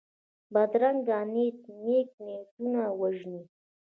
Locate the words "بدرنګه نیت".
0.53-1.59